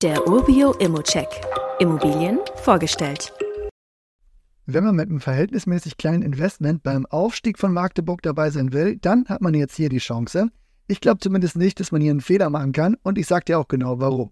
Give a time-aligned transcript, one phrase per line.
[0.00, 1.26] Der Urbio Immocheck.
[1.80, 3.32] Immobilien vorgestellt.
[4.64, 9.24] Wenn man mit einem verhältnismäßig kleinen Investment beim Aufstieg von Magdeburg dabei sein will, dann
[9.24, 10.50] hat man jetzt hier die Chance.
[10.86, 13.58] Ich glaube zumindest nicht, dass man hier einen Fehler machen kann und ich sage dir
[13.58, 14.30] auch genau warum.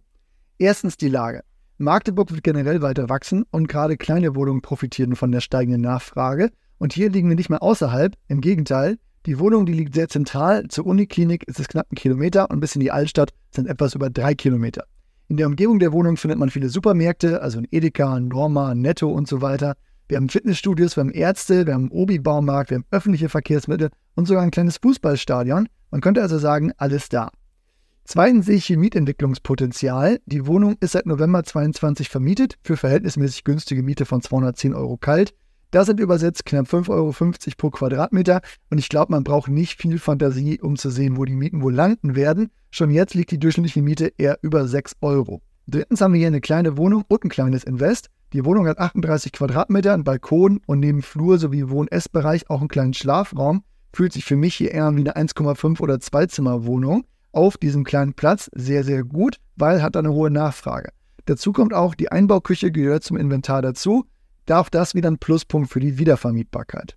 [0.57, 1.43] Erstens die Lage.
[1.79, 6.53] Magdeburg wird generell weiter wachsen und gerade kleine Wohnungen profitieren von der steigenden Nachfrage.
[6.79, 10.69] Und hier liegen wir nicht mehr außerhalb, im Gegenteil, die Wohnung, die liegt sehr zentral.
[10.69, 14.11] Zur Uniklinik ist es knapp ein Kilometer und bis in die Altstadt sind etwas über
[14.11, 14.85] drei Kilometer.
[15.29, 19.27] In der Umgebung der Wohnung findet man viele Supermärkte, also ein Edeka, Norma, Netto und
[19.27, 19.75] so weiter.
[20.09, 24.45] Wir haben Fitnessstudios, wir haben Ärzte, wir haben Obi-Baumarkt, wir haben öffentliche Verkehrsmittel und sogar
[24.45, 25.69] ein kleines Fußballstadion.
[25.91, 27.31] Man könnte also sagen, alles da.
[28.05, 30.21] Zweitens sehe ich hier Mietentwicklungspotenzial.
[30.27, 35.35] Die Wohnung ist seit November 22 vermietet für verhältnismäßig günstige Miete von 210 Euro kalt.
[35.71, 37.13] Das sind übersetzt knapp 5,50 Euro
[37.57, 41.35] pro Quadratmeter und ich glaube, man braucht nicht viel Fantasie, um zu sehen, wo die
[41.35, 42.51] Mieten wohl landen werden.
[42.71, 45.43] Schon jetzt liegt die durchschnittliche Miete eher über 6 Euro.
[45.67, 48.09] Drittens haben wir hier eine kleine Wohnung und ein kleines Invest.
[48.33, 52.95] Die Wohnung hat 38 Quadratmeter, einen Balkon und neben Flur sowie Wohn-Essbereich auch einen kleinen
[52.95, 53.63] Schlafraum.
[53.93, 57.85] Fühlt sich für mich hier eher wie eine 1,5 oder 2 Zimmer Wohnung auf diesem
[57.85, 60.91] kleinen Platz sehr, sehr gut, weil hat eine hohe Nachfrage.
[61.27, 64.07] Dazu kommt auch, die Einbauküche gehört zum Inventar dazu.
[64.47, 66.97] Darf das wieder ein Pluspunkt für die Wiedervermietbarkeit.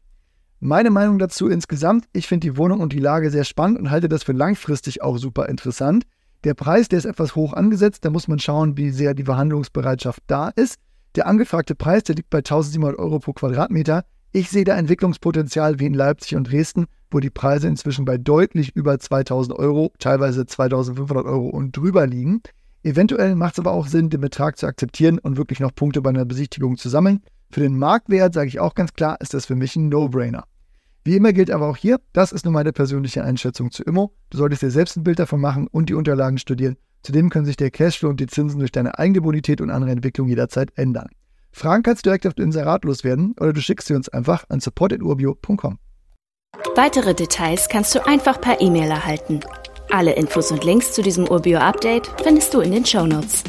[0.59, 4.07] Meine Meinung dazu insgesamt, ich finde die Wohnung und die Lage sehr spannend und halte
[4.07, 6.03] das für langfristig auch super interessant.
[6.43, 10.21] Der Preis, der ist etwas hoch angesetzt, da muss man schauen, wie sehr die Verhandlungsbereitschaft
[10.27, 10.75] da ist.
[11.15, 14.05] Der angefragte Preis, der liegt bei 1700 Euro pro Quadratmeter.
[14.31, 18.75] Ich sehe da Entwicklungspotenzial wie in Leipzig und Dresden, wo die Preise inzwischen bei deutlich
[18.75, 22.41] über 2000 Euro, teilweise 2500 Euro und drüber liegen.
[22.83, 26.11] Eventuell macht es aber auch Sinn, den Betrag zu akzeptieren und wirklich noch Punkte bei
[26.11, 27.21] einer Besichtigung zu sammeln.
[27.51, 30.43] Für den Marktwert sage ich auch ganz klar, ist das für mich ein No-Brainer.
[31.03, 34.13] Wie immer gilt aber auch hier, das ist nur meine persönliche Einschätzung zu Immo.
[34.29, 36.77] Du solltest dir selbst ein Bild davon machen und die Unterlagen studieren.
[37.01, 40.27] Zudem können sich der Cashflow und die Zinsen durch deine eigene Bonität und andere Entwicklung
[40.27, 41.07] jederzeit ändern.
[41.51, 44.59] Fragen kannst du direkt auf den Inserat loswerden oder du schickst sie uns einfach an
[44.59, 45.79] support.urbio.com.
[46.75, 49.39] Weitere Details kannst du einfach per E-Mail erhalten.
[49.89, 53.43] Alle Infos und Links zu diesem Urbio-Update findest du in den Show Notes.